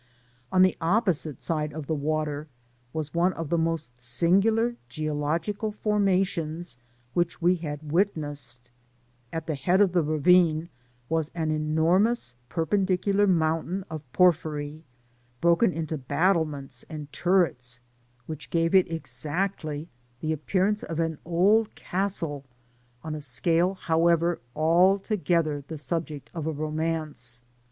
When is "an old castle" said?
20.99-22.43